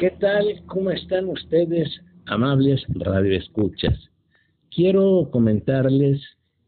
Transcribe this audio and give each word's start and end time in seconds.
¿Qué 0.00 0.12
tal? 0.12 0.62
¿Cómo 0.64 0.90
están 0.92 1.28
ustedes, 1.28 1.86
amables 2.24 2.82
radioescuchas? 2.88 4.08
Quiero 4.74 5.28
comentarles 5.30 6.22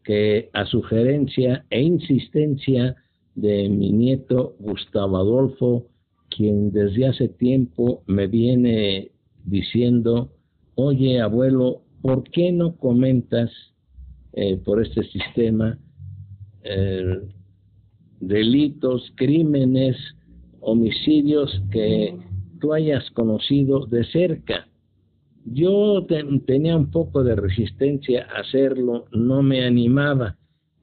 que 0.05 0.51
a 0.53 0.67
sugerencia 0.67 1.65
e 1.71 1.81
insistencia 1.81 2.95
de 3.35 3.71
mi 3.71 3.91
nieto 3.91 4.55
Gustavo 4.59 5.17
Adolfo, 5.17 5.87
quien 6.29 6.73
desde 6.73 7.07
hace 7.07 7.29
tiempo 7.29 8.03
me 8.07 8.27
viene 8.27 9.13
diciendo, 9.47 10.35
oye 10.75 11.23
abuelo, 11.23 11.85
¿por 12.03 12.25
qué 12.25 12.53
no 12.53 12.77
comentas 12.77 13.51
eh, 14.35 14.59
por 14.59 14.85
este 14.85 15.05
sistema 15.05 15.79
eh, 16.65 17.19
delitos, 18.21 19.11
crímenes, 19.17 19.97
homicidios 20.61 21.63
que 21.71 22.15
tú 22.63 22.73
hayas 22.73 23.11
conocido 23.11 23.87
de 23.87 24.05
cerca? 24.05 24.69
Yo 25.45 26.07
tenía 26.47 26.77
un 26.77 26.93
poco 26.93 27.25
de 27.25 27.35
resistencia 27.35 28.29
a 28.33 28.41
hacerlo, 28.41 29.07
no 29.11 29.43
me 29.43 29.65
animaba, 29.65 30.37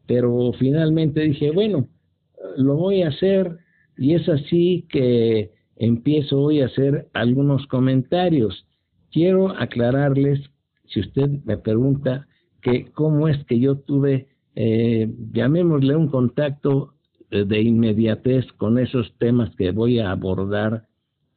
pero 0.06 0.52
finalmente 0.60 1.22
dije, 1.22 1.52
bueno, 1.52 1.88
lo 2.58 2.76
voy 2.76 3.04
a 3.04 3.08
hacer 3.08 3.58
y 3.98 4.16
es 4.16 4.28
así 4.28 4.86
que 4.90 5.52
empiezo 5.78 6.42
hoy 6.42 6.62
a 6.62 6.66
hacer 6.66 7.08
algunos 7.14 7.66
comentarios. 7.68 8.68
Quiero 9.12 9.50
aclararles, 9.58 10.42
si 10.88 11.00
usted 11.00 11.30
me 11.46 11.58
pregunta, 11.58 12.28
que 12.62 12.92
cómo 12.92 13.30
es 13.30 13.42
que 13.46 13.60
yo 13.60 13.78
tuve, 13.78 14.28
eh, 14.56 15.10
llamémosle 15.32 15.96
un 15.96 16.10
contacto 16.10 16.96
de 17.32 17.62
inmediatez 17.62 18.52
con 18.58 18.80
esos 18.80 19.14
temas 19.20 19.56
que 19.56 19.72
voy 19.72 20.00
a 20.00 20.12
abordar 20.12 20.89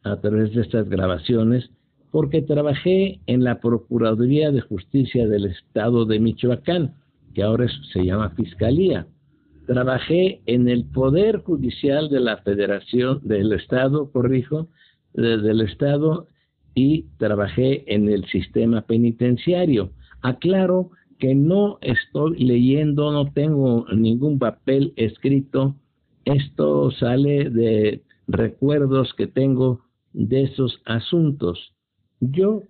a 0.04 0.20
través 0.20 0.52
de 0.54 0.62
estas 0.62 0.88
grabaciones, 0.88 1.70
porque 2.10 2.42
trabajé 2.42 3.20
en 3.26 3.44
la 3.44 3.60
Procuraduría 3.60 4.50
de 4.50 4.60
Justicia 4.60 5.26
del 5.26 5.46
Estado 5.46 6.04
de 6.04 6.20
Michoacán, 6.20 6.94
que 7.34 7.42
ahora 7.42 7.66
se 7.92 8.04
llama 8.04 8.30
Fiscalía. 8.30 9.06
Trabajé 9.66 10.42
en 10.46 10.68
el 10.68 10.84
Poder 10.84 11.38
Judicial 11.38 12.10
de 12.10 12.20
la 12.20 12.38
Federación 12.38 13.20
del 13.22 13.52
Estado, 13.52 14.10
corrijo, 14.10 14.68
del 15.14 15.60
Estado, 15.62 16.26
y 16.74 17.04
trabajé 17.18 17.84
en 17.94 18.08
el 18.08 18.24
sistema 18.26 18.82
penitenciario. 18.82 19.90
Aclaro 20.20 20.90
que 21.18 21.34
no 21.34 21.78
estoy 21.80 22.38
leyendo, 22.38 23.12
no 23.12 23.30
tengo 23.32 23.86
ningún 23.94 24.38
papel 24.38 24.92
escrito. 24.96 25.76
Esto 26.24 26.90
sale 26.90 27.48
de 27.50 28.02
recuerdos 28.26 29.14
que 29.14 29.26
tengo 29.26 29.80
de 30.12 30.42
esos 30.42 30.80
asuntos. 30.84 31.74
Yo 32.20 32.62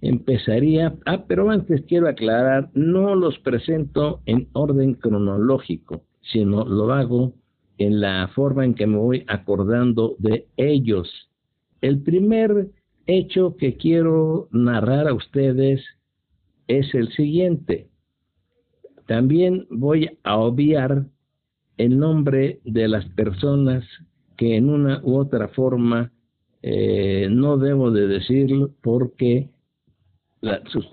empezaría, 0.00 0.94
ah, 1.06 1.24
pero 1.26 1.50
antes 1.50 1.82
quiero 1.88 2.08
aclarar, 2.08 2.70
no 2.74 3.14
los 3.14 3.38
presento 3.38 4.20
en 4.26 4.48
orden 4.52 4.94
cronológico, 4.94 6.02
sino 6.20 6.64
lo 6.64 6.92
hago 6.92 7.34
en 7.78 8.00
la 8.00 8.28
forma 8.34 8.64
en 8.64 8.74
que 8.74 8.86
me 8.86 8.98
voy 8.98 9.24
acordando 9.26 10.14
de 10.18 10.46
ellos. 10.56 11.10
El 11.80 12.00
primer 12.02 12.68
hecho 13.06 13.56
que 13.56 13.76
quiero 13.76 14.48
narrar 14.52 15.08
a 15.08 15.14
ustedes 15.14 15.82
es 16.68 16.94
el 16.94 17.12
siguiente. 17.12 17.88
También 19.06 19.66
voy 19.70 20.18
a 20.22 20.38
obviar 20.38 21.06
el 21.76 21.98
nombre 21.98 22.60
de 22.64 22.88
las 22.88 23.04
personas 23.10 23.84
que 24.36 24.56
en 24.56 24.70
una 24.70 25.00
u 25.02 25.16
otra 25.16 25.48
forma 25.48 26.12
eh, 26.66 27.28
no 27.30 27.58
debo 27.58 27.90
de 27.90 28.06
decirlo 28.06 28.70
porque 28.80 29.50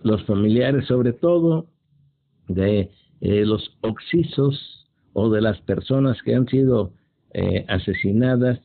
los 0.04 0.22
familiares, 0.26 0.86
sobre 0.86 1.14
todo 1.14 1.68
de 2.50 2.92
eh, 3.22 3.46
los 3.46 3.78
oxisos 3.80 4.86
o 5.14 5.30
de 5.30 5.40
las 5.40 5.62
personas 5.62 6.22
que 6.24 6.36
han 6.36 6.46
sido 6.48 6.92
eh, 7.34 7.64
asesinadas, 7.70 8.60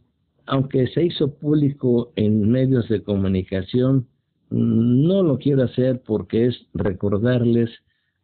aunque 0.46 0.88
se 0.88 1.04
hizo 1.04 1.32
público 1.38 2.12
en 2.16 2.50
medios 2.50 2.88
de 2.88 3.04
comunicación, 3.04 4.08
no 4.50 5.22
lo 5.22 5.38
quiero 5.38 5.62
hacer 5.62 6.02
porque 6.04 6.46
es 6.46 6.66
recordarles 6.74 7.70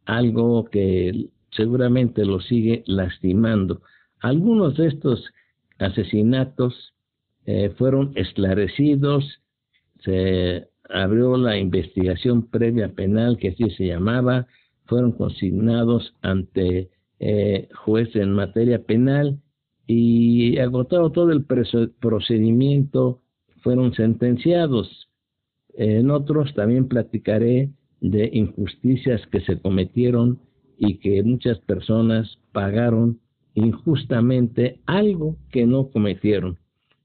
algo 0.07 0.65
que 0.65 1.29
seguramente 1.53 2.25
lo 2.25 2.41
sigue 2.41 2.83
lastimando. 2.87 3.81
Algunos 4.19 4.77
de 4.77 4.89
estos 4.89 5.25
asesinatos 5.79 6.92
eh, 7.47 7.71
fueron 7.77 8.13
esclarecidos, 8.15 9.41
se 10.05 10.69
abrió 10.89 11.37
la 11.37 11.59
investigación 11.59 12.49
previa 12.49 12.89
penal, 12.95 13.39
que 13.39 13.49
así 13.49 13.71
se 13.71 13.87
llamaba, 13.87 14.47
fueron 14.85 15.13
consignados 15.13 16.15
ante 16.23 16.91
eh, 17.19 17.69
juez 17.85 18.15
en 18.17 18.33
materia 18.33 18.83
penal 18.83 19.41
y 19.87 20.59
agotado 20.59 21.11
todo 21.11 21.33
el 21.33 21.45
procedimiento, 21.45 23.21
fueron 23.63 23.95
sentenciados. 23.95 25.09
En 25.75 26.11
otros 26.11 26.53
también 26.55 26.89
platicaré 26.89 27.71
de 28.01 28.29
injusticias 28.33 29.25
que 29.29 29.41
se 29.41 29.59
cometieron 29.61 30.41
y 30.79 30.99
que 30.99 31.23
muchas 31.23 31.59
personas 31.61 32.39
pagaron 32.53 33.21
injustamente 33.55 34.81
algo 34.87 35.37
que 35.51 35.67
no 35.67 35.89
cometieron. 35.91 36.59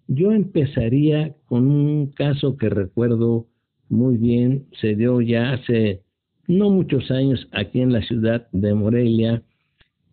Yo 0.07 0.31
empezaría 0.31 1.35
con 1.45 1.67
un 1.67 2.07
caso 2.07 2.57
que 2.57 2.69
recuerdo 2.69 3.47
muy 3.89 4.17
bien, 4.17 4.67
se 4.79 4.95
dio 4.95 5.21
ya 5.21 5.53
hace 5.53 6.01
no 6.47 6.69
muchos 6.69 7.11
años 7.11 7.47
aquí 7.51 7.81
en 7.81 7.91
la 7.91 8.01
ciudad 8.01 8.47
de 8.53 8.73
Morelia, 8.73 9.43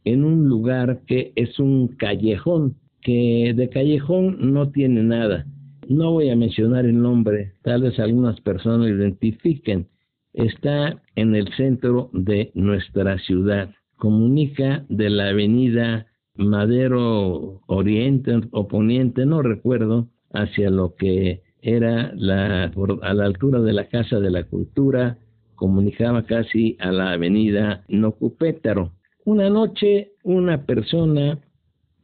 en 0.05 0.25
un 0.25 0.49
lugar 0.49 1.03
que 1.07 1.33
es 1.37 1.59
un 1.61 1.89
callejón, 1.89 2.77
que 3.03 3.53
de 3.55 3.69
callejón 3.69 4.53
no 4.53 4.71
tiene 4.71 5.03
nada. 5.03 5.47
No 5.89 6.13
voy 6.13 6.31
a 6.31 6.37
mencionar 6.37 6.87
el 6.87 7.01
nombre, 7.01 7.53
tal 7.63 7.83
vez 7.83 7.99
algunas 8.01 8.41
personas 8.41 8.89
lo 8.89 8.97
identifiquen. 8.97 9.87
Está 10.33 11.01
en 11.15 11.37
el 11.37 11.49
centro 11.55 12.11
de 12.13 12.51
nuestra 12.55 13.19
ciudad. 13.19 13.71
Comunica 13.97 14.85
de 14.89 15.11
la 15.11 15.29
avenida 15.29 16.07
Madero 16.37 17.61
Oriente 17.67 18.41
o 18.51 18.67
Poniente, 18.67 19.25
no 19.25 19.43
recuerdo, 19.43 20.09
hacia 20.33 20.69
lo 20.71 20.97
que 20.97 21.43
era 21.63 22.13
la, 22.15 22.65
a 23.03 23.15
la 23.15 23.25
altura 23.25 23.61
de 23.61 23.73
la 23.73 23.89
Casa 23.89 24.19
de 24.19 24.31
la 24.31 24.45
Cultura, 24.45 25.19
comunicaba 25.55 26.25
casi 26.25 26.77
a 26.81 26.91
la 26.91 27.13
avenida 27.13 27.85
Nocupétaro. 27.89 28.93
Una 29.25 29.49
noche 29.49 30.13
una 30.25 30.67
persona 30.67 31.39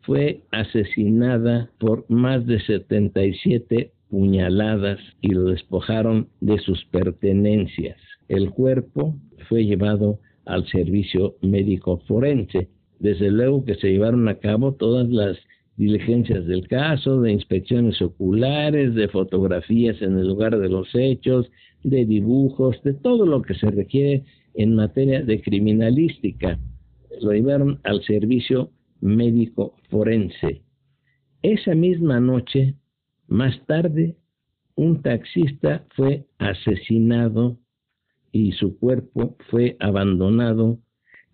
fue 0.02 0.42
asesinada 0.52 1.70
por 1.78 2.06
más 2.08 2.46
de 2.46 2.60
77 2.60 3.92
puñaladas 4.08 4.98
y 5.20 5.28
lo 5.28 5.44
despojaron 5.44 6.28
de 6.40 6.58
sus 6.58 6.84
pertenencias. 6.86 7.98
El 8.28 8.50
cuerpo 8.50 9.16
fue 9.48 9.64
llevado 9.64 10.20
al 10.46 10.66
servicio 10.68 11.34
médico 11.42 11.98
forense 12.06 12.68
desde 13.00 13.30
luego 13.30 13.64
que 13.64 13.74
se 13.74 13.88
llevaron 13.88 14.28
a 14.28 14.38
cabo 14.38 14.74
todas 14.74 15.08
las 15.08 15.36
diligencias 15.76 16.46
del 16.46 16.68
caso, 16.68 17.22
de 17.22 17.32
inspecciones 17.32 18.00
oculares, 18.02 18.94
de 18.94 19.08
fotografías 19.08 20.00
en 20.02 20.18
el 20.18 20.28
lugar 20.28 20.58
de 20.58 20.68
los 20.68 20.94
hechos, 20.94 21.50
de 21.82 22.04
dibujos, 22.04 22.80
de 22.82 22.92
todo 22.92 23.24
lo 23.24 23.40
que 23.40 23.54
se 23.54 23.70
requiere 23.70 24.24
en 24.54 24.76
materia 24.76 25.22
de 25.22 25.40
criminalística. 25.40 26.58
Lo 27.22 27.32
llevaron 27.32 27.80
al 27.84 28.02
servicio 28.04 28.70
médico 29.00 29.74
forense. 29.88 30.62
Esa 31.42 31.74
misma 31.74 32.20
noche, 32.20 32.74
más 33.26 33.58
tarde, 33.66 34.16
un 34.74 35.00
taxista 35.00 35.86
fue 35.96 36.26
asesinado 36.38 37.56
y 38.32 38.52
su 38.52 38.78
cuerpo 38.78 39.36
fue 39.48 39.76
abandonado 39.80 40.78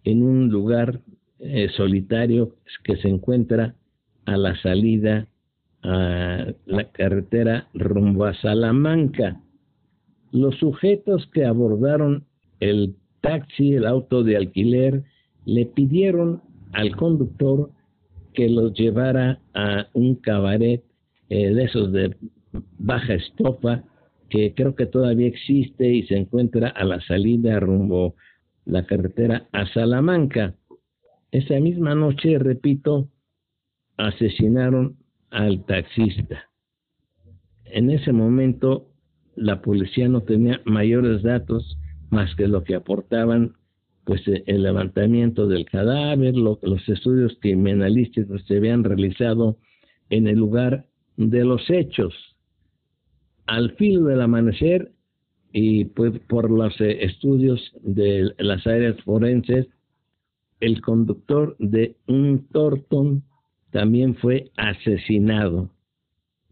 en 0.05 0.23
un 0.23 0.49
lugar 0.49 1.01
eh, 1.39 1.69
solitario 1.77 2.57
que 2.85 2.97
se 2.97 3.09
encuentra 3.09 3.75
a 4.25 4.37
la 4.37 4.57
salida 4.61 5.29
a 5.83 6.47
la 6.65 6.91
carretera 6.91 7.69
rumbo 7.75 8.25
a 8.25 8.35
Salamanca. 8.35 9.41
Los 10.33 10.57
sujetos 10.57 11.29
que 11.33 11.45
abordaron 11.45 12.25
el 12.61 12.97
taxi, 13.21 13.75
el 13.75 13.87
auto 13.87 14.25
de 14.25 14.37
alquiler, 14.37 15.05
le 15.45 15.67
pidieron 15.67 16.43
al 16.73 16.97
conductor 16.97 17.71
que 18.35 18.49
los 18.49 18.75
llevara 18.75 19.41
a 19.55 19.87
un 19.95 20.17
cabaret 20.17 20.83
eh, 21.29 21.55
de 21.55 21.65
esos 21.65 21.93
de 21.93 22.17
baja 22.79 23.15
estofa 23.15 23.85
que 24.29 24.55
creo 24.55 24.75
que 24.75 24.87
todavía 24.87 25.29
existe 25.29 25.89
y 25.89 26.07
se 26.07 26.17
encuentra 26.17 26.69
a 26.69 26.85
la 26.85 27.01
salida 27.03 27.61
rumbo 27.61 28.15
la 28.65 28.85
carretera 28.87 29.47
a 29.53 29.67
Salamanca. 29.73 30.55
Esa 31.31 31.59
misma 31.61 31.95
noche, 31.95 32.39
repito, 32.39 33.09
asesinaron 33.97 34.97
al 35.31 35.65
taxista. 35.67 36.51
En 37.65 37.91
ese 37.91 38.13
momento 38.13 38.89
la 39.35 39.61
policía 39.61 40.09
no 40.09 40.23
tenía 40.23 40.61
mayores 40.65 41.23
datos 41.23 41.79
más 42.11 42.35
que 42.37 42.49
lo 42.49 42.65
que 42.65 42.75
aportaban 42.75 43.57
pues 44.05 44.23
el 44.27 44.63
levantamiento 44.63 45.49
del 45.49 45.65
cadáver, 45.65 46.37
los 46.37 46.89
estudios 46.89 47.37
criminalísticos 47.41 48.41
se 48.47 48.59
habían 48.59 48.85
realizado 48.85 49.59
en 50.11 50.29
el 50.29 50.39
lugar 50.39 50.87
de 51.17 51.45
los 51.45 51.69
hechos. 51.69 52.15
Al 53.47 53.73
filo 53.73 54.05
del 54.05 54.21
amanecer 54.21 54.93
y 55.53 55.87
pues 55.87 56.21
por 56.29 56.53
los 56.53 56.81
eh, 56.81 57.05
estudios 57.05 57.73
de 57.83 58.33
las 58.39 58.65
áreas 58.69 58.97
forenses, 59.03 59.67
el 60.61 60.81
conductor 60.81 61.57
de 61.59 61.97
un 62.07 62.47
Torton 62.49 63.23
también 63.71 64.15
fue 64.17 64.51
asesinado 64.57 65.71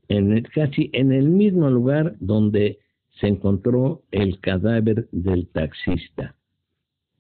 en 0.09 0.43
casi 0.55 0.91
en 0.93 1.13
el 1.13 1.29
mismo 1.29 1.71
lugar 1.71 2.17
donde 2.21 2.79
se 3.21 3.29
encontró 3.29 4.03
el 4.11 4.41
cadáver 4.41 5.09
del 5.13 5.49
taxista. 5.49 6.35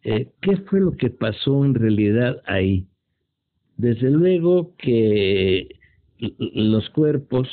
Eh, 0.02 0.31
¿Qué 0.40 0.58
fue 0.58 0.81
lo 0.81 0.92
que 0.92 1.10
pasó 1.10 1.64
en 1.64 1.75
realidad 1.75 2.42
ahí? 2.46 2.86
Desde 3.76 4.10
luego 4.10 4.75
que 4.76 5.69
los 6.19 6.88
cuerpos, 6.90 7.48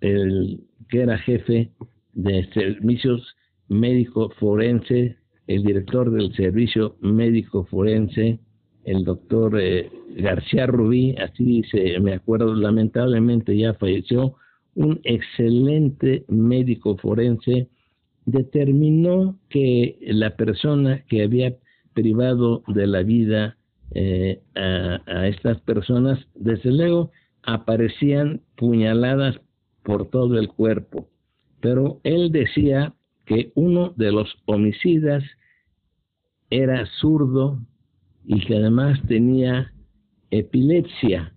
el 0.00 0.60
que 0.88 1.02
era 1.02 1.18
jefe 1.18 1.70
de 2.12 2.44
servicios 2.52 3.36
médico 3.68 4.30
forense, 4.38 5.16
el 5.46 5.64
director 5.64 6.10
del 6.10 6.32
servicio 6.34 6.96
médico 7.00 7.64
forense, 7.64 8.38
el 8.84 9.04
doctor 9.04 9.58
eh, 9.60 9.90
García 10.16 10.66
Rubí, 10.66 11.14
así 11.16 11.62
se 11.70 11.98
me 12.00 12.14
acuerdo, 12.14 12.54
lamentablemente 12.54 13.56
ya 13.56 13.74
falleció, 13.74 14.34
un 14.74 15.00
excelente 15.04 16.24
médico 16.28 16.96
forense, 16.96 17.68
determinó 18.24 19.38
que 19.48 19.98
la 20.00 20.36
persona 20.36 21.04
que 21.08 21.22
había 21.22 21.56
privado 21.94 22.62
de 22.68 22.86
la 22.86 23.02
vida 23.02 23.56
eh, 23.94 24.40
a, 24.54 25.26
estas 25.28 25.60
personas, 25.60 26.18
desde 26.34 26.72
luego 26.72 27.10
aparecían 27.42 28.40
puñaladas 28.56 29.38
por 29.82 30.08
todo 30.08 30.38
el 30.38 30.48
cuerpo, 30.48 31.08
pero 31.60 32.00
él 32.04 32.32
decía 32.32 32.94
que 33.26 33.52
uno 33.54 33.92
de 33.96 34.12
los 34.12 34.34
homicidas 34.46 35.22
era 36.50 36.86
zurdo 37.00 37.58
y 38.24 38.40
que 38.40 38.56
además 38.56 39.00
tenía 39.08 39.72
epilepsia. 40.30 41.34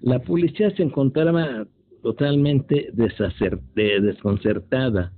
La 0.00 0.20
policía 0.20 0.70
se 0.76 0.82
encontraba 0.82 1.66
totalmente 2.02 2.90
desconcertada, 2.92 5.12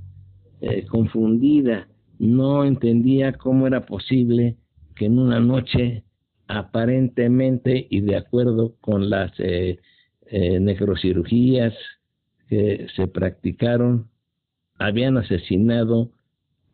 eh, 0.61 0.87
confundida, 0.87 1.89
no 2.19 2.65
entendía 2.65 3.33
cómo 3.33 3.67
era 3.67 3.87
posible 3.87 4.57
que 4.95 5.07
en 5.07 5.19
una 5.19 5.41
noche 5.41 6.05
aparentemente 6.49 7.87
y 7.91 8.01
de 8.01 8.17
acuerdo 8.17 8.75
con 8.81 9.09
las 9.09 9.33
eh, 9.39 9.79
eh, 10.27 10.61
necrocirugías 10.61 11.75
que 12.49 12.87
se 12.97 13.07
practicaron, 13.07 14.09
habían 14.79 15.17
asesinado 15.17 16.11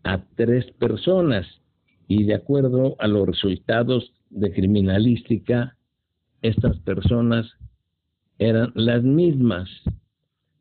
a 0.02 0.24
tres 0.34 0.70
personas 0.72 1.46
y 2.08 2.24
de 2.24 2.34
acuerdo 2.34 2.96
a 2.98 3.06
los 3.06 3.26
resultados 3.26 4.12
de 4.30 4.52
criminalística, 4.52 5.76
estas 6.42 6.78
personas 6.80 7.46
eran 8.38 8.72
las 8.74 9.02
mismas. 9.02 9.68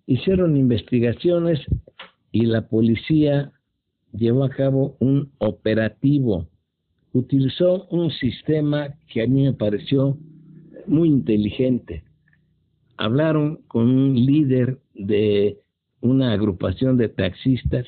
Hicieron 0.08 0.58
investigaciones 0.58 1.60
y 2.32 2.46
la 2.46 2.68
policía 2.68 3.52
llevó 4.12 4.44
a 4.44 4.50
cabo 4.50 4.98
un 5.00 5.32
operativo. 5.38 6.48
Utilizó 7.14 7.88
un 7.90 8.12
sistema 8.12 8.96
que 9.08 9.24
a 9.24 9.28
mí 9.28 9.44
me 9.44 9.54
pareció 9.54 10.18
muy 10.88 11.10
inteligente. 11.10 12.04
Hablaron 12.98 13.62
con 13.68 13.90
un 13.90 14.16
líder 14.16 14.80
de 14.94 15.60
una 16.02 16.34
agrupación 16.34 16.98
de 16.98 17.10
taxistas 17.10 17.88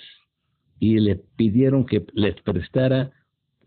y 0.79 0.99
le 0.99 1.15
pidieron 1.15 1.85
que 1.85 2.05
les 2.13 2.35
prestara, 2.41 3.11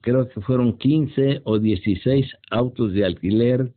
creo 0.00 0.28
que 0.28 0.40
fueron 0.40 0.76
15 0.78 1.42
o 1.44 1.58
16 1.58 2.26
autos 2.50 2.92
de 2.92 3.04
alquiler 3.04 3.72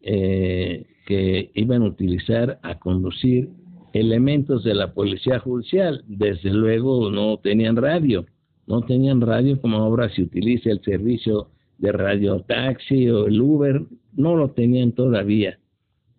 eh, 0.00 0.86
que 1.06 1.50
iban 1.54 1.82
a 1.82 1.86
utilizar 1.86 2.58
a 2.62 2.78
conducir 2.78 3.48
elementos 3.92 4.64
de 4.64 4.74
la 4.74 4.92
policía 4.92 5.38
judicial. 5.38 6.04
Desde 6.06 6.50
luego 6.50 7.10
no 7.10 7.38
tenían 7.38 7.76
radio, 7.76 8.26
no 8.66 8.82
tenían 8.82 9.20
radio 9.20 9.60
como 9.60 9.78
ahora 9.78 10.08
se 10.10 10.22
utiliza 10.22 10.70
el 10.70 10.82
servicio 10.82 11.48
de 11.78 11.92
radio 11.92 12.40
taxi 12.40 13.08
o 13.08 13.26
el 13.26 13.40
Uber, 13.40 13.82
no 14.14 14.36
lo 14.36 14.50
tenían 14.50 14.92
todavía, 14.92 15.58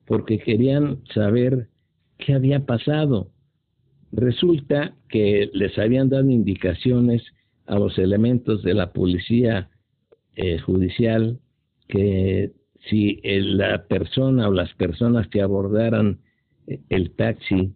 porque 0.06 0.40
querían 0.40 1.00
saber 1.14 1.68
qué 2.18 2.34
había 2.34 2.66
pasado. 2.66 3.30
Resulta 4.12 4.96
que 5.10 5.50
les 5.54 5.78
habían 5.78 6.10
dado 6.10 6.30
indicaciones 6.30 7.24
a 7.68 7.80
los 7.80 7.98
elementos 7.98 8.64
de 8.64 8.74
la 8.74 8.94
policía 8.94 9.70
eh, 10.36 10.60
judicial 10.60 11.40
que 11.88 12.52
si 12.90 13.20
la 13.24 13.88
persona 13.88 14.48
o 14.48 14.52
las 14.52 14.74
personas 14.76 15.28
que 15.28 15.42
abordaran 15.42 16.20
el 16.90 17.12
taxi, 17.12 17.74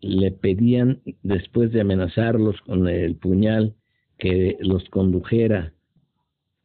le 0.00 0.32
pedían, 0.32 1.00
después 1.22 1.72
de 1.72 1.80
amenazarlos 1.80 2.60
con 2.62 2.88
el 2.88 3.16
puñal, 3.16 3.74
que 4.18 4.56
los 4.60 4.88
condujera 4.90 5.72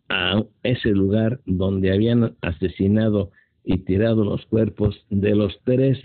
a 0.09 0.43
ese 0.63 0.89
lugar 0.89 1.41
donde 1.45 1.91
habían 1.91 2.35
asesinado 2.41 3.31
y 3.63 3.79
tirado 3.79 4.23
los 4.23 4.45
cuerpos 4.45 5.05
de 5.09 5.35
los 5.35 5.59
tres, 5.63 5.99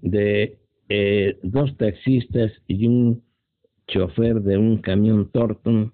de 0.00 0.58
eh, 0.88 1.38
dos 1.42 1.76
taxistas 1.76 2.52
y 2.66 2.86
un 2.86 3.22
chofer 3.90 4.40
de 4.40 4.56
un 4.56 4.78
camión 4.78 5.30
Torton 5.30 5.92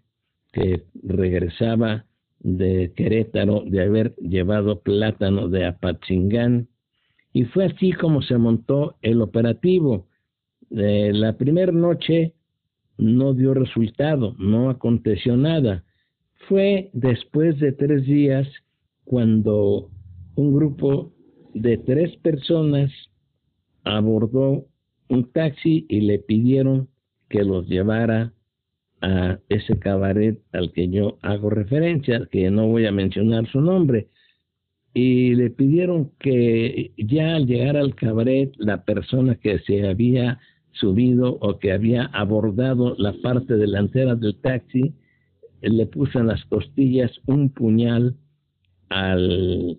que 0.52 0.84
regresaba 1.02 2.06
de 2.40 2.92
Querétaro 2.94 3.64
de 3.66 3.82
haber 3.82 4.14
llevado 4.16 4.80
plátano 4.80 5.48
de 5.48 5.66
Apatzingán 5.66 6.68
y 7.32 7.44
fue 7.44 7.66
así 7.66 7.92
como 7.92 8.22
se 8.22 8.38
montó 8.38 8.96
el 9.02 9.20
operativo. 9.20 10.06
Eh, 10.70 11.10
la 11.12 11.36
primera 11.36 11.72
noche 11.72 12.32
no 12.96 13.34
dio 13.34 13.52
resultado, 13.52 14.34
no 14.38 14.70
aconteció 14.70 15.36
nada. 15.36 15.84
Fue 16.48 16.90
después 16.92 17.58
de 17.58 17.72
tres 17.72 18.06
días 18.06 18.48
cuando 19.04 19.90
un 20.34 20.54
grupo 20.54 21.12
de 21.52 21.78
tres 21.78 22.16
personas 22.16 22.90
abordó 23.84 24.66
un 25.08 25.30
taxi 25.32 25.86
y 25.88 26.00
le 26.00 26.18
pidieron 26.18 26.88
que 27.28 27.44
los 27.44 27.66
llevara 27.68 28.32
a 29.00 29.38
ese 29.48 29.78
cabaret 29.78 30.40
al 30.52 30.72
que 30.72 30.88
yo 30.88 31.18
hago 31.22 31.50
referencia, 31.50 32.26
que 32.30 32.50
no 32.50 32.68
voy 32.68 32.86
a 32.86 32.92
mencionar 32.92 33.46
su 33.50 33.60
nombre, 33.60 34.08
y 34.94 35.34
le 35.34 35.50
pidieron 35.50 36.12
que 36.18 36.92
ya 36.96 37.36
al 37.36 37.46
llegar 37.46 37.76
al 37.76 37.94
cabaret 37.94 38.52
la 38.56 38.84
persona 38.84 39.34
que 39.34 39.58
se 39.58 39.86
había 39.86 40.38
subido 40.72 41.36
o 41.40 41.58
que 41.58 41.72
había 41.72 42.04
abordado 42.06 42.94
la 42.98 43.12
parte 43.22 43.56
delantera 43.56 44.14
del 44.14 44.36
taxi 44.40 44.94
le 45.60 45.86
puso 45.86 46.18
en 46.18 46.28
las 46.28 46.42
costillas 46.46 47.10
un 47.26 47.50
puñal 47.50 48.16
al, 48.88 49.78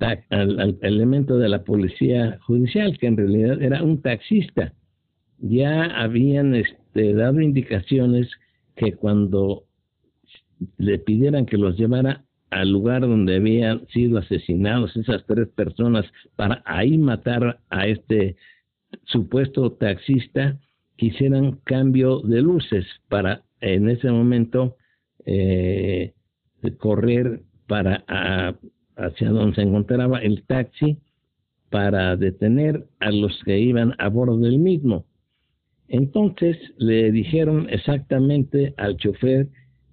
al, 0.00 0.78
elemento 0.82 1.38
de 1.38 1.48
la 1.48 1.64
policía 1.64 2.38
judicial 2.46 2.98
que 2.98 3.06
en 3.06 3.16
realidad 3.16 3.62
era 3.62 3.82
un 3.82 4.02
taxista 4.02 4.74
ya 5.38 5.84
habían 5.84 6.54
este, 6.54 7.14
dado 7.14 7.40
indicaciones 7.40 8.28
que 8.76 8.92
cuando 8.92 9.64
le 10.78 10.98
pidieran 10.98 11.46
que 11.46 11.58
los 11.58 11.76
llevara 11.76 12.24
al 12.50 12.70
lugar 12.70 13.02
donde 13.02 13.36
habían 13.36 13.86
sido 13.88 14.18
asesinados 14.18 14.96
esas 14.96 15.24
tres 15.26 15.48
personas 15.48 16.06
para 16.36 16.62
ahí 16.64 16.96
matar 16.96 17.60
a 17.70 17.86
este 17.86 18.36
supuesto 19.04 19.72
taxista, 19.72 20.58
quisieran 20.96 21.58
cambio 21.64 22.20
de 22.20 22.40
luces 22.40 22.86
para 23.08 23.42
en 23.60 23.88
ese 23.90 24.10
momento 24.10 24.76
eh, 25.24 26.14
correr 26.78 27.42
para 27.66 28.04
hacia 28.96 29.28
donde 29.30 29.56
se 29.56 29.62
encontraba 29.62 30.18
el 30.20 30.44
taxi 30.44 30.98
para 31.70 32.16
detener 32.16 32.86
a 33.00 33.10
los 33.10 33.38
que 33.44 33.58
iban 33.58 33.94
a 33.98 34.08
bordo 34.08 34.38
del 34.38 34.58
mismo. 34.58 35.04
Entonces 35.88 36.56
le 36.78 37.12
dijeron 37.12 37.68
exactamente 37.70 38.74
al 38.76 38.96
chofer 38.96 39.48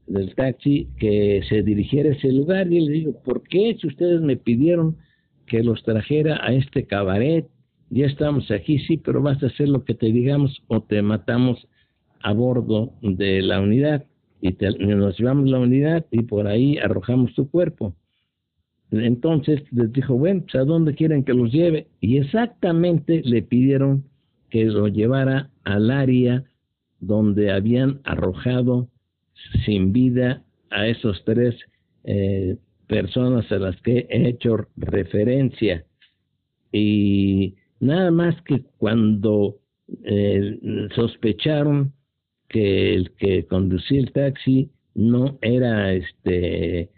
del 0.08 0.34
taxi 0.36 0.88
que 0.98 1.42
se 1.48 1.62
dirigiera 1.64 2.10
a 2.10 2.14
ese 2.14 2.32
lugar 2.32 2.72
y 2.72 2.82
le 2.82 2.92
digo, 2.92 3.22
¿por 3.24 3.44
qué 3.44 3.78
si 3.80 3.88
ustedes 3.88 4.22
me 4.22 4.36
pidieron 4.36 4.98
que 5.46 5.64
los 5.64 5.84
trajera 5.84 6.40
a 6.44 6.54
este 6.54 6.86
cabaret? 6.86 7.48
Ya 7.90 8.08
estamos 8.08 8.50
aquí, 8.50 8.80
sí, 8.80 8.98
pero 8.98 9.22
vas 9.22 9.42
a 9.44 9.48
hacer 9.48 9.70
lo 9.70 9.84
que 9.84 9.94
te 9.94 10.08
digamos 10.08 10.64
o 10.68 10.82
te 10.82 11.02
matamos 11.02 11.68
a 12.22 12.34
bordo 12.34 12.94
de 13.02 13.42
la 13.42 13.62
unidad 13.62 14.06
y 14.42 14.52
nos 14.78 15.18
llevamos 15.18 15.50
la 15.50 15.60
unidad 15.60 16.06
y 16.12 16.24
por 16.24 16.48
ahí 16.48 16.78
arrojamos 16.78 17.34
tu 17.34 17.50
cuerpo. 17.50 17.96
Entonces 18.92 19.62
les 19.72 19.92
dijo, 19.94 20.16
bueno, 20.16 20.42
pues 20.42 20.56
a 20.56 20.66
dónde 20.66 20.94
quieren 20.94 21.24
que 21.24 21.34
los 21.34 21.52
lleve. 21.52 21.88
Y 22.02 22.18
exactamente 22.18 23.22
le 23.24 23.42
pidieron 23.42 24.04
que 24.50 24.66
lo 24.66 24.88
llevara 24.88 25.50
al 25.64 25.92
área 25.92 26.44
donde 27.00 27.52
habían 27.52 28.02
arrojado 28.04 28.90
sin 29.66 29.92
vida 29.92 30.44
a 30.70 30.88
esos 30.88 31.24
tres 31.26 31.56
eh, 32.04 32.58
personas 32.88 33.52
a 33.52 33.58
las 33.58 33.80
que 33.82 34.08
he 34.10 34.30
hecho 34.30 34.68
referencia. 34.78 35.86
Y 36.72 37.56
nada 37.80 38.12
más 38.12 38.42
que 38.44 38.64
cuando 38.78 39.58
eh, 40.04 40.90
sospecharon 40.96 41.94
que 42.50 42.94
el 42.94 43.12
que 43.12 43.46
conducía 43.46 44.00
el 44.00 44.12
taxi 44.12 44.72
no 44.96 45.38
era 45.42 45.94
este 45.94 46.90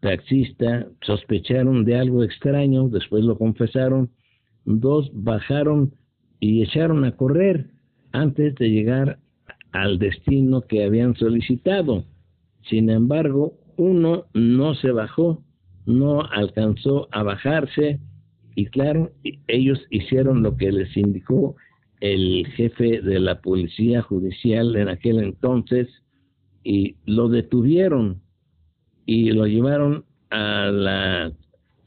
taxista, 0.00 0.88
sospecharon 1.02 1.84
de 1.84 1.96
algo 1.96 2.24
extraño, 2.24 2.88
después 2.88 3.24
lo 3.24 3.36
confesaron, 3.36 4.10
dos 4.64 5.10
bajaron 5.12 5.94
y 6.40 6.62
echaron 6.62 7.04
a 7.04 7.16
correr 7.16 7.70
antes 8.12 8.54
de 8.56 8.70
llegar 8.70 9.18
al 9.72 9.98
destino 9.98 10.62
que 10.62 10.84
habían 10.84 11.14
solicitado. 11.16 12.04
Sin 12.68 12.90
embargo, 12.90 13.54
uno 13.76 14.26
no 14.34 14.74
se 14.74 14.90
bajó, 14.90 15.42
no 15.86 16.22
alcanzó 16.22 17.08
a 17.12 17.22
bajarse 17.22 18.00
y 18.54 18.66
claro, 18.66 19.10
ellos 19.46 19.80
hicieron 19.90 20.42
lo 20.42 20.56
que 20.56 20.72
les 20.72 20.94
indicó 20.96 21.56
el 22.00 22.46
jefe 22.56 23.00
de 23.02 23.20
la 23.20 23.40
policía 23.40 24.02
judicial 24.02 24.74
en 24.76 24.88
aquel 24.88 25.18
entonces 25.18 25.88
y 26.64 26.96
lo 27.04 27.28
detuvieron 27.28 28.22
y 29.06 29.30
lo 29.32 29.46
llevaron 29.46 30.04
a 30.30 30.70
la 30.70 31.32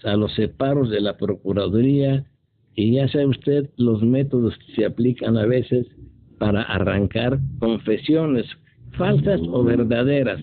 a 0.04 0.18
los 0.18 0.34
separos 0.34 0.90
de 0.90 1.00
la 1.00 1.18
procuraduría 1.18 2.26
y 2.76 2.94
ya 2.94 3.08
sabe 3.08 3.28
usted 3.28 3.70
los 3.78 4.04
métodos 4.04 4.58
que 4.58 4.74
se 4.76 4.86
aplican 4.86 5.38
a 5.38 5.46
veces 5.46 5.88
para 6.44 6.64
arrancar 6.64 7.40
confesiones 7.60 8.46
falsas 8.98 9.40
o 9.50 9.64
verdaderas. 9.64 10.42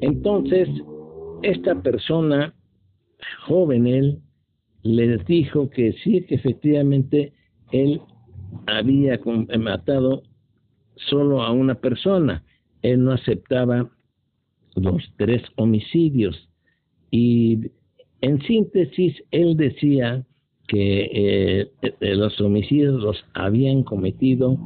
Entonces, 0.00 0.68
esta 1.42 1.74
persona, 1.82 2.54
joven 3.44 3.88
él, 3.88 4.20
les 4.84 5.26
dijo 5.26 5.68
que 5.68 5.94
sí, 6.04 6.22
que 6.28 6.36
efectivamente 6.36 7.32
él 7.72 8.00
había 8.68 9.18
matado 9.58 10.22
solo 10.94 11.42
a 11.42 11.50
una 11.50 11.74
persona. 11.74 12.44
Él 12.82 13.02
no 13.02 13.10
aceptaba 13.10 13.90
los 14.76 15.12
tres 15.16 15.42
homicidios. 15.56 16.48
Y 17.10 17.72
en 18.20 18.40
síntesis, 18.42 19.24
él 19.32 19.56
decía 19.56 20.24
que 20.68 21.00
eh, 21.12 21.72
eh, 21.82 22.14
los 22.14 22.40
homicidios 22.40 23.02
los 23.02 23.24
habían 23.34 23.82
cometido 23.82 24.56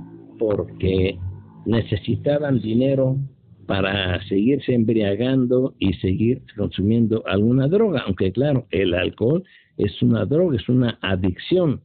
porque 0.40 1.18
necesitaban 1.66 2.60
dinero 2.60 3.18
para 3.66 4.20
seguirse 4.26 4.72
embriagando 4.74 5.74
y 5.78 5.92
seguir 5.94 6.42
consumiendo 6.56 7.22
alguna 7.26 7.68
droga, 7.68 8.02
aunque 8.06 8.32
claro, 8.32 8.66
el 8.70 8.94
alcohol 8.94 9.44
es 9.76 10.02
una 10.02 10.24
droga, 10.24 10.56
es 10.56 10.68
una 10.68 10.98
adicción. 11.02 11.82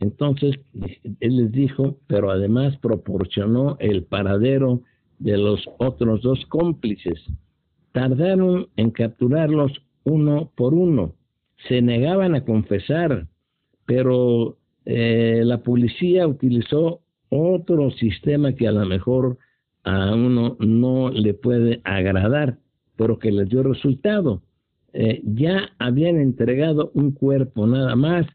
Entonces, 0.00 0.56
él 1.20 1.36
les 1.36 1.52
dijo, 1.52 1.98
pero 2.08 2.30
además 2.30 2.76
proporcionó 2.78 3.76
el 3.78 4.02
paradero 4.02 4.82
de 5.20 5.38
los 5.38 5.64
otros 5.78 6.20
dos 6.20 6.44
cómplices. 6.46 7.22
Tardaron 7.92 8.66
en 8.76 8.90
capturarlos 8.90 9.72
uno 10.02 10.50
por 10.56 10.74
uno. 10.74 11.14
Se 11.68 11.80
negaban 11.80 12.34
a 12.34 12.44
confesar, 12.44 13.28
pero 13.86 14.58
eh, 14.84 15.42
la 15.44 15.62
policía 15.62 16.26
utilizó 16.26 17.03
otro 17.36 17.90
sistema 17.90 18.54
que 18.54 18.68
a 18.68 18.72
lo 18.72 18.86
mejor 18.86 19.38
a 19.82 20.14
uno 20.14 20.56
no 20.60 21.10
le 21.10 21.34
puede 21.34 21.80
agradar, 21.82 22.58
pero 22.96 23.18
que 23.18 23.32
les 23.32 23.48
dio 23.48 23.64
resultado. 23.64 24.42
Eh, 24.92 25.20
ya 25.24 25.72
habían 25.80 26.20
entregado 26.20 26.92
un 26.94 27.10
cuerpo 27.10 27.66
nada 27.66 27.96
más 27.96 28.26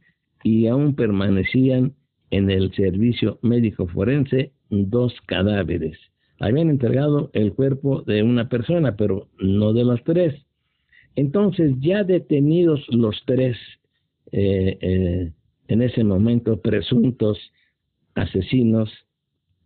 y 0.43 0.67
aún 0.67 0.95
permanecían 0.95 1.93
en 2.29 2.49
el 2.51 2.73
servicio 2.73 3.39
médico 3.41 3.87
forense 3.87 4.51
dos 4.69 5.13
cadáveres. 5.25 5.97
Habían 6.41 6.69
entregado 6.69 7.29
el 7.33 7.53
cuerpo 7.53 8.01
de 8.01 8.21
una 8.21 8.49
persona, 8.49 8.97
pero 8.97 9.29
no 9.39 9.71
de 9.71 9.85
los 9.85 10.03
tres. 10.03 10.35
Entonces, 11.15 11.73
ya 11.79 12.03
detenidos 12.03 12.85
los 12.89 13.15
tres 13.25 13.57
eh, 14.33 14.77
eh, 14.81 15.31
en 15.69 15.81
ese 15.81 16.03
momento 16.03 16.61
presuntos 16.61 17.37
asesinos, 18.19 18.89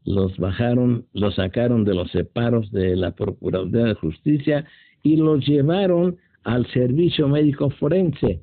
los 0.05 0.37
bajaron, 0.37 1.05
los 1.13 1.35
sacaron 1.35 1.85
de 1.85 1.95
los 1.95 2.11
separos 2.11 2.71
de 2.71 2.95
la 2.95 3.11
Procuraduría 3.11 3.85
de 3.85 3.93
Justicia 3.95 4.65
y 5.01 5.17
los 5.17 5.45
llevaron 5.45 6.17
al 6.43 6.65
servicio 6.67 7.27
médico 7.27 7.69
forense. 7.69 8.41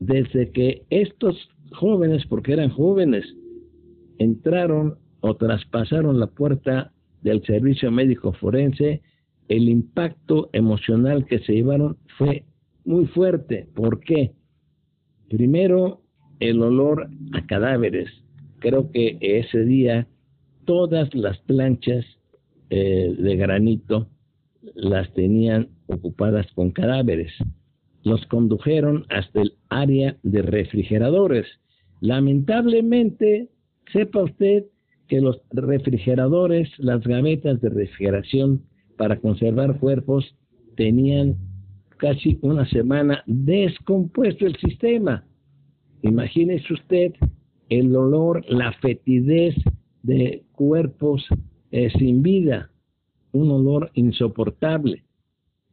Desde 0.00 0.50
que 0.50 0.84
estos 0.90 1.48
jóvenes, 1.72 2.26
porque 2.26 2.52
eran 2.52 2.70
jóvenes, 2.70 3.24
entraron 4.18 4.98
o 5.20 5.36
traspasaron 5.36 6.18
la 6.18 6.28
puerta 6.28 6.92
del 7.22 7.42
servicio 7.44 7.90
médico 7.90 8.32
forense, 8.32 9.02
el 9.48 9.68
impacto 9.68 10.50
emocional 10.52 11.26
que 11.26 11.38
se 11.40 11.54
llevaron 11.54 11.98
fue 12.18 12.44
muy 12.84 13.06
fuerte. 13.06 13.68
¿Por 13.74 14.00
qué? 14.00 14.32
Primero, 15.28 16.02
el 16.40 16.62
olor 16.62 17.08
a 17.32 17.46
cadáveres. 17.46 18.23
Creo 18.64 18.90
que 18.90 19.18
ese 19.20 19.62
día 19.66 20.06
todas 20.64 21.14
las 21.14 21.36
planchas 21.40 22.02
eh, 22.70 23.14
de 23.18 23.36
granito 23.36 24.08
las 24.74 25.12
tenían 25.12 25.68
ocupadas 25.86 26.50
con 26.54 26.70
cadáveres. 26.70 27.30
Los 28.04 28.24
condujeron 28.24 29.04
hasta 29.10 29.42
el 29.42 29.52
área 29.68 30.16
de 30.22 30.40
refrigeradores. 30.40 31.46
Lamentablemente, 32.00 33.50
sepa 33.92 34.22
usted 34.22 34.64
que 35.08 35.20
los 35.20 35.42
refrigeradores, 35.50 36.70
las 36.78 37.06
gavetas 37.06 37.60
de 37.60 37.68
refrigeración 37.68 38.62
para 38.96 39.20
conservar 39.20 39.78
cuerpos, 39.78 40.34
tenían 40.74 41.36
casi 41.98 42.38
una 42.40 42.66
semana 42.70 43.22
descompuesto 43.26 44.46
el 44.46 44.56
sistema. 44.56 45.22
Imagínese 46.00 46.72
usted 46.72 47.12
el 47.68 47.94
olor, 47.96 48.44
la 48.48 48.72
fetidez 48.72 49.54
de 50.02 50.44
cuerpos 50.52 51.26
eh, 51.70 51.90
sin 51.98 52.22
vida, 52.22 52.70
un 53.32 53.50
olor 53.50 53.90
insoportable. 53.94 55.04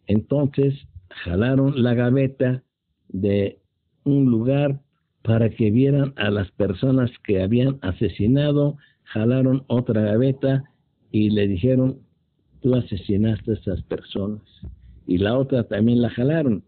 Entonces 0.07 0.75
jalaron 1.09 1.83
la 1.83 1.93
gaveta 1.93 2.63
de 3.09 3.59
un 4.03 4.25
lugar 4.25 4.81
para 5.21 5.49
que 5.49 5.69
vieran 5.69 6.13
a 6.15 6.31
las 6.31 6.49
personas 6.51 7.11
que 7.23 7.41
habían 7.41 7.77
asesinado, 7.81 8.77
jalaron 9.03 9.63
otra 9.67 10.01
gaveta 10.01 10.63
y 11.11 11.29
le 11.29 11.47
dijeron, 11.47 11.99
tú 12.61 12.75
asesinaste 12.75 13.51
a 13.51 13.53
esas 13.55 13.81
personas. 13.83 14.41
Y 15.05 15.17
la 15.17 15.37
otra 15.37 15.63
también 15.65 16.01
la 16.01 16.09
jalaron, 16.09 16.63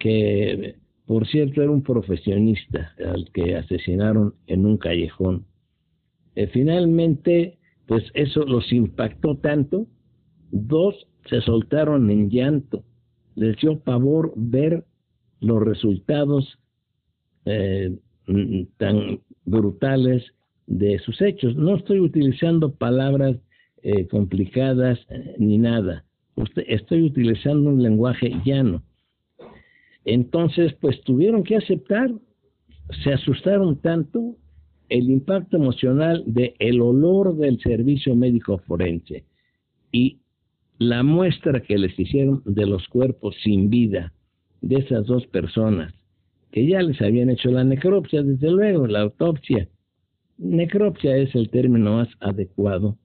que 0.00 0.76
por 1.06 1.26
cierto 1.28 1.62
era 1.62 1.70
un 1.70 1.82
profesionista 1.82 2.92
al 2.98 3.30
que 3.32 3.56
asesinaron 3.56 4.34
en 4.46 4.66
un 4.66 4.76
callejón. 4.76 5.46
Eh, 6.34 6.48
finalmente, 6.48 7.58
pues 7.86 8.04
eso 8.14 8.44
los 8.44 8.72
impactó 8.72 9.36
tanto, 9.36 9.86
dos 10.50 11.06
se 11.28 11.40
soltaron 11.40 12.10
en 12.10 12.28
llanto, 12.28 12.84
les 13.36 13.56
dio 13.56 13.78
pavor 13.80 14.32
ver 14.36 14.84
los 15.40 15.62
resultados 15.62 16.58
eh, 17.44 17.96
tan 18.78 19.20
brutales 19.44 20.24
de 20.66 20.98
sus 20.98 21.20
hechos. 21.22 21.54
No 21.54 21.76
estoy 21.76 22.00
utilizando 22.00 22.74
palabras 22.74 23.36
eh, 23.82 24.08
complicadas 24.08 24.98
ni 25.38 25.58
nada. 25.58 26.04
estoy 26.66 27.02
utilizando 27.02 27.70
un 27.70 27.82
lenguaje 27.82 28.32
llano. 28.44 28.82
Entonces, 30.06 30.72
pues 30.80 31.02
tuvieron 31.02 31.44
que 31.44 31.56
aceptar, 31.56 32.10
se 33.04 33.12
asustaron 33.12 33.82
tanto 33.82 34.36
el 34.88 35.10
impacto 35.10 35.58
emocional 35.58 36.24
de 36.26 36.54
el 36.58 36.80
olor 36.80 37.36
del 37.36 37.60
servicio 37.60 38.16
médico 38.16 38.58
forense 38.66 39.24
y 39.92 40.20
la 40.78 41.02
muestra 41.02 41.60
que 41.60 41.76
les 41.76 41.98
hicieron 41.98 42.42
de 42.46 42.66
los 42.66 42.88
cuerpos 42.88 43.36
sin 43.42 43.68
vida 43.68 44.14
de 44.62 44.76
esas 44.76 45.06
dos 45.06 45.26
personas 45.26 45.92
que 46.50 46.66
ya 46.66 46.80
les 46.80 47.02
habían 47.02 47.28
hecho 47.28 47.50
la 47.50 47.64
necropsia, 47.64 48.22
desde 48.22 48.50
luego, 48.50 48.86
la 48.86 49.00
autopsia. 49.00 49.68
Necropsia 50.38 51.16
es 51.18 51.34
el 51.34 51.50
término 51.50 51.96
más 51.96 52.08
adecuado 52.20 52.96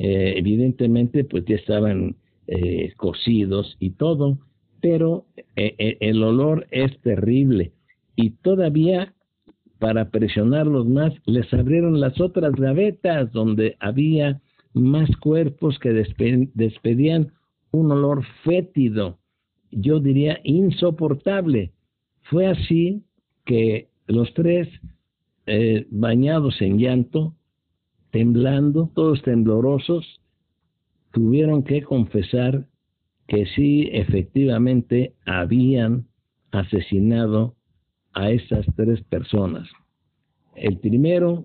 eh, 0.00 0.34
evidentemente 0.36 1.24
pues 1.24 1.44
ya 1.44 1.56
estaban 1.56 2.14
eh, 2.46 2.92
cocidos 2.96 3.76
y 3.80 3.90
todo, 3.90 4.38
pero 4.80 5.26
el 5.56 6.22
olor 6.22 6.66
es 6.70 6.98
terrible 7.00 7.72
y 8.16 8.30
todavía 8.30 9.14
para 9.78 10.10
presionarlos 10.10 10.86
más 10.86 11.12
les 11.24 11.52
abrieron 11.54 12.00
las 12.00 12.20
otras 12.20 12.52
gavetas 12.52 13.32
donde 13.32 13.76
había 13.80 14.40
más 14.74 15.08
cuerpos 15.16 15.78
que 15.78 15.92
despedían 16.54 17.32
un 17.70 17.92
olor 17.92 18.24
fétido, 18.44 19.18
yo 19.70 20.00
diría 20.00 20.40
insoportable. 20.44 21.72
Fue 22.22 22.46
así 22.46 23.04
que 23.44 23.88
los 24.06 24.32
tres, 24.34 24.68
eh, 25.46 25.86
bañados 25.90 26.60
en 26.60 26.78
llanto, 26.78 27.34
temblando, 28.10 28.90
todos 28.94 29.22
temblorosos, 29.22 30.20
tuvieron 31.12 31.62
que 31.62 31.82
confesar 31.82 32.66
que 33.28 33.44
sí, 33.54 33.90
efectivamente, 33.92 35.12
habían 35.26 36.06
asesinado 36.50 37.54
a 38.14 38.30
esas 38.30 38.66
tres 38.74 39.02
personas. 39.02 39.68
El 40.56 40.78
primero, 40.78 41.44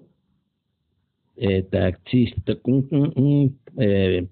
eh, 1.35 1.63
taxista, 1.63 2.53
un, 2.63 3.59
eh, 3.77 4.27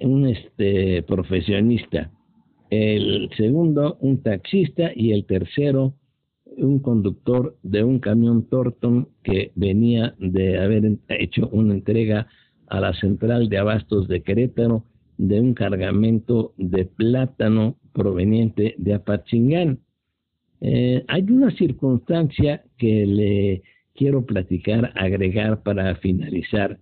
un 0.00 0.28
este, 0.28 1.02
profesionista. 1.04 2.10
El 2.68 3.30
segundo, 3.38 3.96
un 4.00 4.22
taxista. 4.22 4.92
Y 4.94 5.12
el 5.12 5.24
tercero, 5.24 5.94
un 6.44 6.78
conductor 6.78 7.56
de 7.62 7.84
un 7.84 8.00
camión 8.00 8.46
Torton 8.48 9.08
que 9.22 9.50
venía 9.54 10.14
de 10.18 10.58
haber 10.58 10.98
hecho 11.08 11.48
una 11.52 11.72
entrega 11.72 12.26
a 12.66 12.80
la 12.80 12.92
central 12.94 13.48
de 13.48 13.58
abastos 13.58 14.08
de 14.08 14.22
Querétaro 14.22 14.84
de 15.22 15.40
un 15.40 15.54
cargamento 15.54 16.52
de 16.56 16.84
plátano 16.84 17.76
proveniente 17.92 18.74
de 18.76 18.94
Apachingán. 18.94 19.78
Eh, 20.60 21.04
hay 21.06 21.22
una 21.30 21.52
circunstancia 21.52 22.64
que 22.76 23.06
le 23.06 23.62
quiero 23.94 24.26
platicar, 24.26 24.92
agregar 24.96 25.62
para 25.62 25.94
finalizar. 25.96 26.80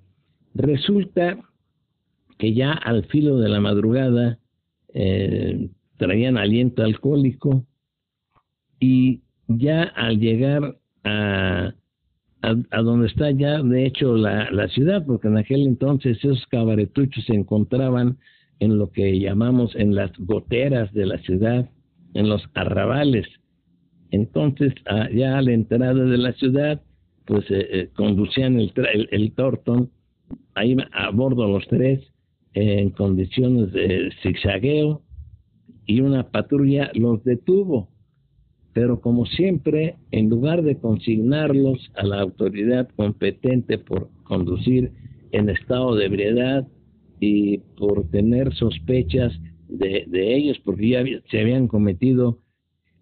Resulta 0.55 1.39
que 2.39 2.55
ya 2.55 2.73
al 2.73 3.05
filo 3.09 3.39
de 3.39 3.51
la 3.51 3.61
madrugada 3.61 4.39
eh, 4.95 5.69
traían 5.99 6.39
aliento 6.39 6.83
alcohólico 6.83 7.67
y 8.79 9.21
ya 9.49 9.83
al 9.83 10.19
llegar 10.19 10.79
a, 11.05 11.75
a, 12.43 12.83
donde 12.83 13.09
está 13.09 13.31
ya 13.31 13.63
de 13.63 13.87
hecho 13.87 14.17
la, 14.17 14.51
la, 14.51 14.69
ciudad, 14.69 15.05
porque 15.05 15.29
en 15.29 15.37
aquel 15.37 15.67
entonces 15.67 16.19
esos 16.19 16.47
cabaretuchos 16.47 17.25
se 17.25 17.35
encontraban 17.35 18.19
en 18.61 18.79
lo 18.79 18.91
que 18.91 19.19
llamamos 19.19 19.75
en 19.75 19.95
las 19.95 20.11
goteras 20.19 20.93
de 20.93 21.07
la 21.07 21.19
ciudad, 21.19 21.69
en 22.15 22.29
los 22.29 22.43
arrabales. 22.55 23.27
Entonces, 24.11 24.75
ya 25.15 25.39
a 25.39 25.43
la 25.43 25.53
entrada 25.53 25.95
de 25.95 26.19
la 26.19 26.33
ciudad, 26.33 26.83
pues 27.27 27.45
eh, 27.51 27.69
eh, 27.71 27.91
conducían 27.95 28.59
el, 28.59 28.73
el, 28.93 29.09
el, 29.13 29.33
Torton, 29.33 29.91
ahí 30.55 30.77
a 30.93 31.11
bordo 31.11 31.47
los 31.49 31.67
tres, 31.69 32.01
en 32.53 32.91
condiciones 32.91 33.73
de 33.73 34.11
zigzagueo, 34.23 35.03
y 35.87 36.01
una 36.01 36.31
patrulla 36.31 36.91
los 36.95 37.23
detuvo 37.25 37.89
pero 38.73 39.01
como 39.01 39.27
siempre, 39.27 39.97
en 40.13 40.29
lugar 40.29 40.63
de 40.63 40.79
consignarlos 40.79 41.91
a 41.97 42.05
la 42.05 42.21
autoridad 42.21 42.89
competente 42.97 43.79
por 43.79 44.09
conducir 44.25 44.93
en 45.33 45.49
estado 45.49 45.97
de 45.97 46.07
ebriedad 46.07 46.67
y 47.19 47.59
por 47.77 48.09
tener 48.11 48.55
sospechas 48.55 49.33
de, 49.69 50.07
ellos, 50.13 50.59
porque 50.65 50.89
ya 50.89 51.05
se 51.31 51.41
habían 51.41 51.69
cometido 51.69 52.39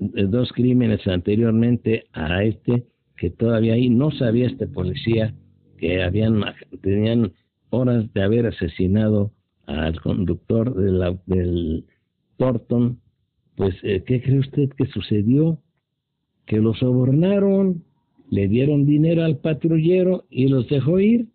eh, 0.01 0.25
dos 0.29 0.53
crímenes 0.53 1.07
anteriormente 1.07 2.05
a 2.13 2.43
este, 2.45 2.85
que 3.17 3.31
todavía 3.31 3.75
ahí 3.75 3.89
no 3.89 4.11
sabía 4.11 4.47
este 4.47 4.67
policía 4.67 5.35
que 5.79 6.03
habían 6.03 6.43
tenían 6.83 7.33
horas 7.71 8.13
de 8.13 8.23
haber 8.23 8.47
asesinado 8.47 9.33
al 9.67 10.01
conductor 10.01 10.75
del 10.75 11.85
Thornton 12.37 13.01
pues, 13.59 13.75
eh, 13.83 14.05
¿qué 14.07 14.23
cree 14.23 14.39
usted 14.39 14.71
que 14.71 14.87
sucedió? 14.87 15.59
Que 16.47 16.59
los 16.59 16.79
sobornaron, 16.79 17.83
le 18.31 18.47
dieron 18.47 18.87
dinero 18.87 19.25
al 19.25 19.39
patrullero 19.39 20.27
y 20.31 20.47
los 20.47 20.69
dejó 20.69 21.01
ir 21.01 21.27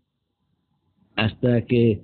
hasta 1.18 1.66
que, 1.66 2.02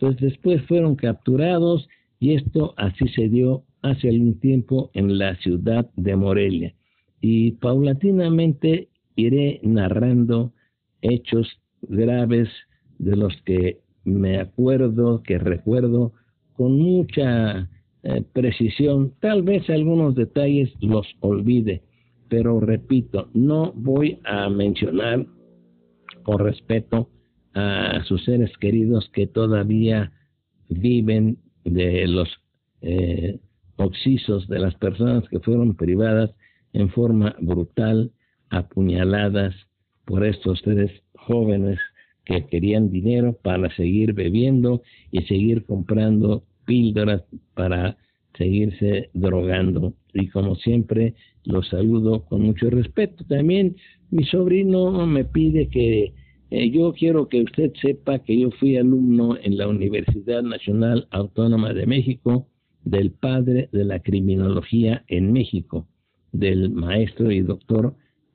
pues 0.00 0.16
después 0.16 0.62
fueron 0.62 0.96
capturados 0.96 1.86
y 2.18 2.32
esto 2.32 2.72
así 2.78 3.08
se 3.08 3.28
dio 3.28 3.64
hace 3.82 4.08
algún 4.08 4.40
tiempo 4.40 4.90
en 4.94 5.18
la 5.18 5.36
ciudad 5.36 5.90
de 5.96 6.16
Morelia. 6.16 6.74
Y 7.20 7.52
paulatinamente 7.52 8.88
iré 9.16 9.60
narrando 9.62 10.54
hechos 11.02 11.60
graves 11.82 12.48
de 12.98 13.16
los 13.16 13.36
que 13.42 13.80
me 14.04 14.38
acuerdo, 14.38 15.22
que 15.22 15.36
recuerdo 15.38 16.14
con 16.54 16.78
mucha 16.78 17.68
eh, 18.08 18.22
precisión, 18.32 19.12
tal 19.20 19.42
vez 19.42 19.68
algunos 19.68 20.14
detalles 20.14 20.70
los 20.80 21.06
olvide, 21.20 21.82
pero 22.30 22.58
repito, 22.58 23.28
no 23.34 23.72
voy 23.74 24.18
a 24.24 24.48
mencionar 24.48 25.26
con 26.22 26.38
respeto 26.38 27.10
a 27.52 28.02
sus 28.04 28.24
seres 28.24 28.50
queridos 28.60 29.10
que 29.12 29.26
todavía 29.26 30.10
viven 30.70 31.36
de 31.64 32.06
los 32.06 32.28
eh, 32.80 33.40
oxisos 33.76 34.48
de 34.48 34.58
las 34.58 34.74
personas 34.76 35.28
que 35.28 35.40
fueron 35.40 35.76
privadas 35.76 36.30
en 36.72 36.88
forma 36.88 37.36
brutal, 37.42 38.10
apuñaladas 38.48 39.54
por 40.06 40.24
estos 40.24 40.62
tres 40.62 40.90
jóvenes 41.14 41.78
que 42.24 42.46
querían 42.46 42.90
dinero 42.90 43.36
para 43.42 43.68
seguir 43.76 44.14
bebiendo 44.14 44.80
y 45.10 45.24
seguir 45.24 45.66
comprando 45.66 46.44
píldoras 46.68 47.22
para 47.54 47.96
seguirse 48.36 49.10
drogando. 49.14 49.94
Y 50.12 50.28
como 50.28 50.54
siempre, 50.56 51.14
los 51.44 51.68
saludo 51.68 52.24
con 52.26 52.42
mucho 52.42 52.68
respeto. 52.68 53.24
También 53.24 53.76
mi 54.10 54.24
sobrino 54.24 55.06
me 55.06 55.24
pide 55.24 55.68
que 55.68 56.12
eh, 56.50 56.70
yo 56.70 56.92
quiero 56.92 57.28
que 57.28 57.42
usted 57.42 57.72
sepa 57.80 58.18
que 58.20 58.38
yo 58.38 58.50
fui 58.52 58.76
alumno 58.76 59.36
en 59.42 59.56
la 59.56 59.66
Universidad 59.66 60.42
Nacional 60.42 61.08
Autónoma 61.10 61.72
de 61.72 61.86
México 61.86 62.46
del 62.84 63.10
padre 63.10 63.68
de 63.72 63.84
la 63.84 64.00
criminología 64.00 65.04
en 65.08 65.32
México, 65.32 65.86
del 66.32 66.70
maestro 66.70 67.30
y 67.30 67.40
doctor 67.40 67.94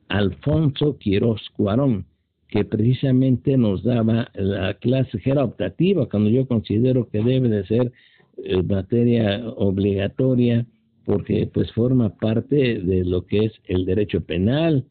Alfonso 0.10 0.98
Quiroz 0.98 1.42
Cuarón, 1.56 2.06
que 2.50 2.64
precisamente 2.66 3.58
nos 3.58 3.84
daba 3.84 4.30
la 4.36 4.76
clase 4.76 5.20
que 5.20 5.32
era 5.32 5.44
optativa, 5.44 6.08
cuando 6.08 6.30
yo 6.30 6.48
considero 6.48 7.10
que 7.10 7.24
debe 7.24 7.50
de 7.50 7.66
ser 7.66 7.92
eh, 8.38 8.62
materia 8.64 9.48
obligatoria 9.58 10.66
porque 11.06 11.50
pues 11.54 11.72
forma 11.74 12.16
parte 12.16 12.80
de 12.80 13.04
lo 13.04 13.26
que 13.26 13.46
es 13.46 13.54
el 13.66 13.86
derecho 13.86 14.22
penal. 14.22 14.86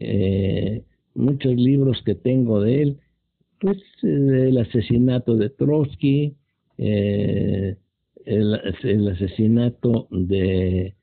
Eh, 0.00 0.82
muchos 1.14 1.54
libros 1.54 2.02
que 2.04 2.14
tengo 2.14 2.60
de 2.60 2.82
él, 2.82 2.98
pues 3.60 3.78
el 4.02 4.56
asesinato 4.58 5.36
de 5.36 5.50
Trotsky, 5.50 6.34
eh, 6.78 7.76
el, 8.24 8.60
el, 8.82 9.08
asesinato 9.08 10.08
de 10.10 10.94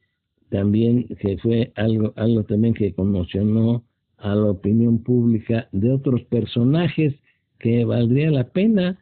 también 0.50 1.08
que 1.20 1.38
fue 1.38 1.72
algo 1.76 2.12
algo 2.16 2.44
también 2.44 2.74
que 2.74 2.94
conmocionó 2.94 3.84
a 4.18 4.36
la 4.36 4.52
opinión 4.52 5.04
pública 5.04 5.70
de 5.72 5.92
otros 5.92 6.24
personajes 6.24 7.14
que 7.60 7.86
valdría 7.86 8.32
la 8.32 8.50
pena 8.50 8.98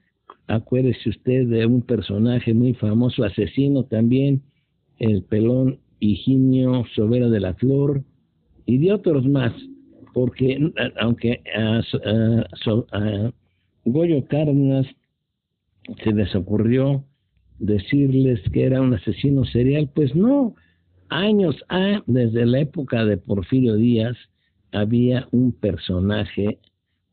Acuérdese 0.48 1.10
usted 1.10 1.48
de 1.48 1.66
un 1.66 1.82
personaje 1.82 2.54
muy 2.54 2.74
famoso, 2.74 3.24
asesino 3.24 3.84
también, 3.84 4.42
el 5.00 5.24
pelón 5.24 5.80
Higinio 6.00 6.86
Sobera 6.96 7.30
de 7.30 7.40
la 7.40 7.54
Flor, 7.56 8.04
y 8.66 8.78
de 8.78 8.94
otros 8.94 9.26
más, 9.26 9.54
porque 10.14 10.72
aunque 11.00 11.42
a, 11.56 11.82
Goyo 13.86 14.28
Cárdenas 14.28 14.86
se 16.04 16.12
les 16.12 16.36
ocurrió 16.36 17.04
decirles 17.60 18.42
que 18.52 18.64
era 18.66 18.82
un 18.82 18.94
asesino 18.94 19.46
serial, 19.46 19.90
pues 19.96 20.16
no, 20.16 20.56
años 21.10 21.56
a, 21.70 22.04
desde 22.06 22.46
la 22.46 22.60
época 22.60 23.06
de 23.06 23.18
Porfirio 23.18 23.76
Díaz, 23.76 24.18
había 24.72 25.28
un 25.32 25.54
personaje, 25.54 26.60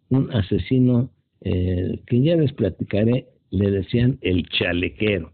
un 0.08 0.32
asesino 0.32 1.10
eh, 1.40 2.00
que 2.06 2.22
ya 2.22 2.36
les 2.36 2.52
platicaré, 2.52 3.28
le 3.50 3.70
decían 3.70 4.18
el 4.22 4.48
chalequero, 4.48 5.32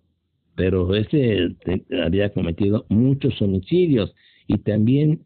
pero 0.57 0.95
ese 0.95 1.57
había 2.05 2.31
cometido 2.31 2.87
muchos 2.89 3.41
homicidios 3.41 4.15
y 4.47 4.59
también 4.59 5.25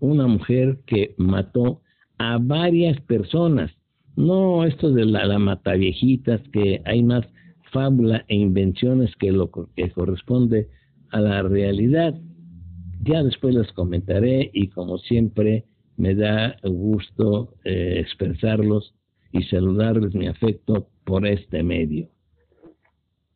una 0.00 0.26
mujer 0.26 0.80
que 0.86 1.14
mató 1.16 1.80
a 2.18 2.38
varias 2.38 3.00
personas. 3.02 3.70
No 4.16 4.64
esto 4.64 4.92
de 4.92 5.06
la, 5.06 5.24
la 5.24 5.38
mataviejitas, 5.38 6.40
que 6.52 6.82
hay 6.84 7.02
más 7.02 7.26
fábula 7.72 8.24
e 8.28 8.36
invenciones 8.36 9.14
que 9.16 9.32
lo 9.32 9.50
que 9.50 9.90
corresponde 9.90 10.68
a 11.10 11.20
la 11.20 11.42
realidad. 11.42 12.14
Ya 13.02 13.22
después 13.22 13.54
les 13.54 13.72
comentaré 13.72 14.50
y 14.52 14.68
como 14.68 14.98
siempre 14.98 15.64
me 15.96 16.14
da 16.14 16.56
gusto 16.62 17.54
eh, 17.64 17.98
expresarlos 18.00 18.94
y 19.32 19.42
saludarles 19.44 20.14
mi 20.14 20.28
afecto 20.28 20.86
por 21.04 21.26
este 21.26 21.62
medio. 21.62 22.08